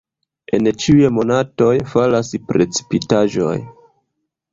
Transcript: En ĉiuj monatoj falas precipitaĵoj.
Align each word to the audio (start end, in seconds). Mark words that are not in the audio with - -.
En 0.57 0.69
ĉiuj 0.83 1.09
monatoj 1.17 1.73
falas 1.91 2.31
precipitaĵoj. 2.47 3.53